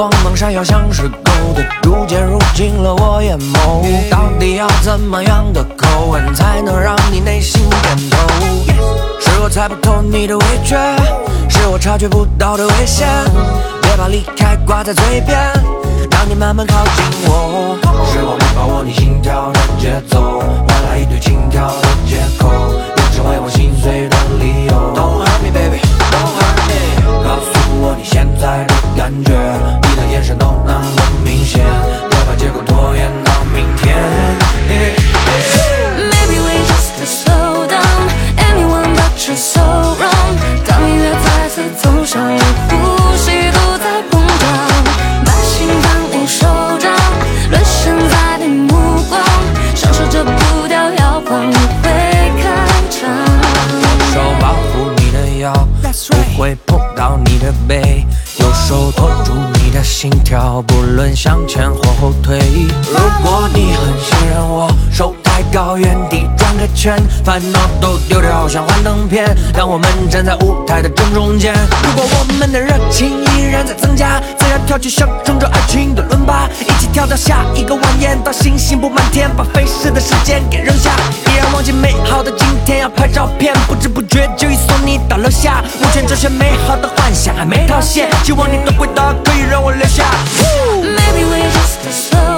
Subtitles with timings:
[0.00, 4.10] 光芒闪耀像是狗的，逐渐入进了我眼眸。
[4.10, 8.16] 到底要怎么样的口吻才能让你内心点头？
[9.20, 10.78] 是我猜不透你的味觉，
[11.50, 13.06] 是我察觉不到的危险。
[13.82, 15.38] 别把离开挂在嘴边，
[16.10, 17.76] 让你慢慢靠近我。
[18.10, 21.88] 是我没把握你心跳的节奏，换来一堆轻佻的
[56.40, 58.06] 会碰到你的背，
[58.38, 62.38] 右手托住你的心跳，不论向前或后退。
[62.88, 71.52] 如果你很信任我，手抬高，原地转个圈，烦恼都丢掉，像幻灯片，让我们站在舞台的正中间。
[71.82, 80.90] 如果我们的热情依然在增加，自然跳起象征着爱情的伦巴，一起跳到下一个晚宴，到星星布满天，把飞逝的时间给扔下，
[81.26, 85.60] 依然忘记美好的今天，要拍照片，不知不觉就已送你到楼下。
[85.80, 90.04] 目前这些美好的幻想还没套现，希望你的回答可以让我留下。
[90.80, 92.29] Maybe we just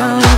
[0.00, 0.29] show.